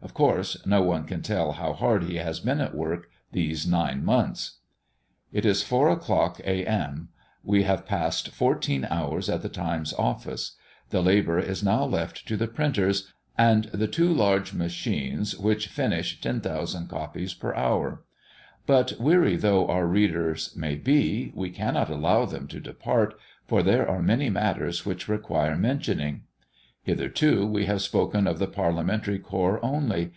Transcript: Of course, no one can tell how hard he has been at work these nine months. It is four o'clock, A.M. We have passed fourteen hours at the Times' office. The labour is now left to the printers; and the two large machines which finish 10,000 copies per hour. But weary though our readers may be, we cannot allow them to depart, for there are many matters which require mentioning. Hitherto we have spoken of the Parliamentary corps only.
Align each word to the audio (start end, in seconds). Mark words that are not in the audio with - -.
Of 0.00 0.14
course, 0.14 0.64
no 0.64 0.80
one 0.82 1.04
can 1.06 1.22
tell 1.22 1.50
how 1.52 1.72
hard 1.72 2.04
he 2.04 2.16
has 2.18 2.38
been 2.38 2.60
at 2.60 2.72
work 2.74 3.10
these 3.32 3.66
nine 3.66 4.04
months. 4.04 4.58
It 5.32 5.44
is 5.44 5.64
four 5.64 5.88
o'clock, 5.90 6.38
A.M. 6.44 7.08
We 7.42 7.64
have 7.64 7.84
passed 7.84 8.30
fourteen 8.30 8.86
hours 8.88 9.28
at 9.28 9.42
the 9.42 9.48
Times' 9.48 9.92
office. 9.94 10.52
The 10.90 11.02
labour 11.02 11.40
is 11.40 11.64
now 11.64 11.82
left 11.84 12.28
to 12.28 12.36
the 12.36 12.46
printers; 12.46 13.12
and 13.36 13.64
the 13.66 13.88
two 13.88 14.12
large 14.14 14.54
machines 14.54 15.36
which 15.36 15.66
finish 15.66 16.20
10,000 16.20 16.86
copies 16.88 17.34
per 17.34 17.52
hour. 17.54 18.04
But 18.68 18.92
weary 19.00 19.34
though 19.36 19.66
our 19.66 19.86
readers 19.88 20.54
may 20.54 20.76
be, 20.76 21.32
we 21.34 21.50
cannot 21.50 21.90
allow 21.90 22.24
them 22.24 22.46
to 22.48 22.60
depart, 22.60 23.18
for 23.48 23.64
there 23.64 23.90
are 23.90 24.00
many 24.00 24.30
matters 24.30 24.86
which 24.86 25.08
require 25.08 25.56
mentioning. 25.56 26.22
Hitherto 26.84 27.44
we 27.46 27.66
have 27.66 27.82
spoken 27.82 28.26
of 28.26 28.38
the 28.38 28.46
Parliamentary 28.46 29.18
corps 29.18 29.62
only. 29.62 30.12